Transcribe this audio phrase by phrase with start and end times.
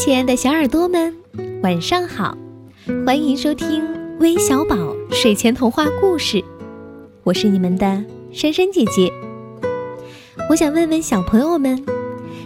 [0.00, 1.14] 亲爱的小耳朵们，
[1.62, 2.34] 晚上好！
[3.04, 3.84] 欢迎收听
[4.18, 4.74] 微小宝
[5.10, 6.42] 睡前童话故事，
[7.22, 8.02] 我是你们的
[8.32, 9.12] 珊珊姐姐。
[10.48, 11.84] 我想问问小朋友们，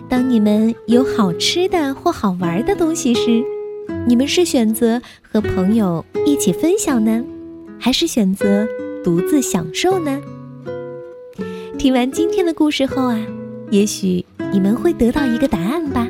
[0.08, 3.44] 当你们有好吃的或好玩的东西时，
[4.04, 7.24] 你们是选择和朋友一起分享呢，
[7.78, 8.66] 还是选择
[9.04, 10.20] 独自享受呢？
[11.78, 13.24] 听完今天的故事后啊，
[13.70, 16.08] 也许你们会得到一个答案吧。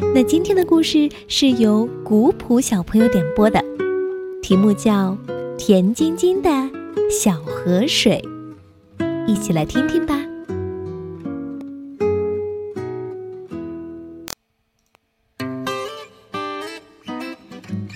[0.00, 3.62] 那今天的故事是由古朴小朋友点播的，
[4.42, 5.16] 题目叫
[5.56, 6.50] 《甜津津的
[7.10, 8.22] 小河水》，
[9.26, 10.20] 一起来听听吧。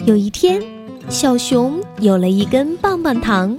[0.07, 0.63] 有一天，
[1.09, 3.59] 小熊有了一根棒棒糖，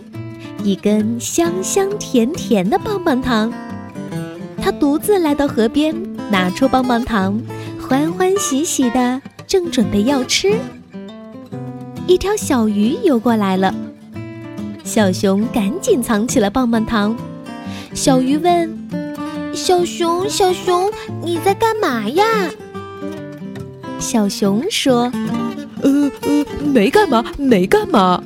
[0.64, 3.52] 一根香香甜甜的棒棒糖。
[4.62, 5.96] 他独自来到河边，
[6.32, 7.42] 拿出棒棒糖。
[7.80, 10.58] 欢欢喜喜的，正准备要吃，
[12.08, 13.76] 一条小鱼游过来了。
[14.86, 17.14] 小熊赶紧藏起了棒棒糖。
[17.94, 18.88] 小鱼问
[19.54, 20.90] ：“小熊，小熊，
[21.22, 22.23] 你在干嘛呀？”
[24.00, 25.12] 小熊说
[25.84, 28.24] ：“呃呃，没干嘛，没干嘛。”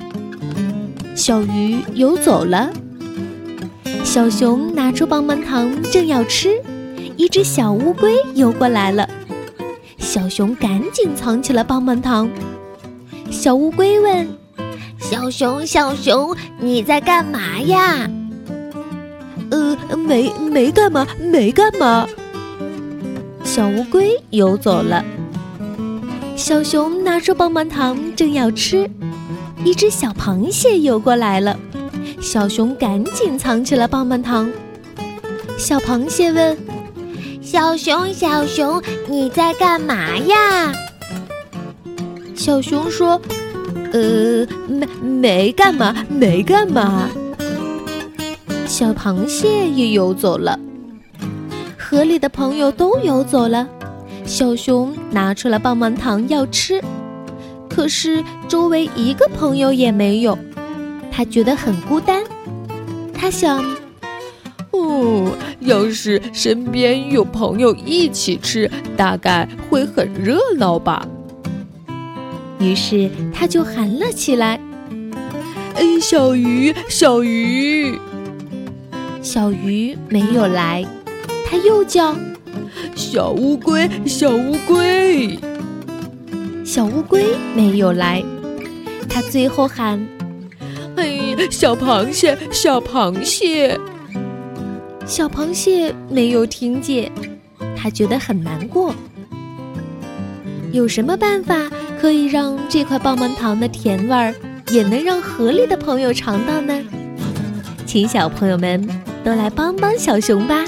[1.15, 2.71] 小鱼游走了。
[4.03, 6.61] 小熊拿出棒棒糖正要吃，
[7.17, 9.09] 一只小乌龟游过来了。
[10.03, 12.29] 小熊赶紧藏起了棒棒糖。
[13.31, 14.27] 小乌龟问
[14.99, 18.07] ：“小熊，小熊，你在干嘛呀
[19.49, 22.05] ？”“呃，没没干嘛，没干嘛。”
[23.45, 25.03] 小乌龟游走了。
[26.35, 28.87] 小熊拿着棒棒糖正要吃，
[29.63, 31.57] 一只小螃蟹游过来了。
[32.21, 34.51] 小熊赶紧藏起了棒棒糖。
[35.57, 36.57] 小螃蟹问。
[37.53, 40.73] 小熊，小熊，你在干嘛呀？
[42.33, 43.21] 小熊说
[43.93, 47.07] ：“呃，没没干嘛，没干嘛。”
[48.65, 50.59] 小螃蟹也游走了。
[51.77, 53.67] 河里的朋友都游走了。
[54.25, 56.81] 小熊拿出了棒棒糖要吃，
[57.69, 60.35] 可是周围一个朋友也没有，
[61.11, 62.23] 他觉得很孤单。
[63.13, 63.63] 他想。
[64.73, 71.07] 哦，要是身边有朋友一起吃，大概会很热闹吧。
[72.59, 74.59] 于是他就喊了起来
[75.75, 77.99] ：“哎，小鱼，小鱼！”
[79.21, 80.83] 小鱼没有来，
[81.45, 82.15] 他又叫
[82.95, 85.37] ：“小乌龟，小乌龟！”
[86.65, 88.23] 小乌龟没有来，
[89.07, 90.03] 他最后喊
[90.97, 93.79] ：“哎，小螃蟹，小螃蟹！”
[95.05, 97.11] 小螃蟹没有听见，
[97.75, 98.93] 它觉得很难过。
[100.71, 101.69] 有什么办法
[101.99, 104.33] 可以让这块棒棒糖的甜味儿
[104.71, 106.73] 也能让河里的朋友尝到呢？
[107.85, 108.87] 请小朋友们
[109.23, 110.65] 都来帮帮小熊吧！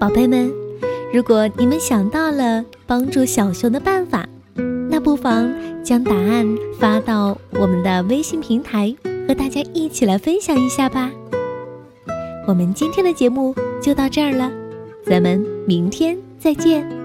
[0.00, 0.50] 宝贝们，
[1.12, 4.26] 如果你们想到了帮助小熊的办法，
[4.90, 5.52] 那不妨
[5.84, 6.46] 将答案
[6.80, 8.92] 发到我们的微信平台。
[9.26, 11.10] 和大家一起来分享一下吧。
[12.46, 14.50] 我们今天的节目就到这儿了，
[15.04, 16.95] 咱们明天再见。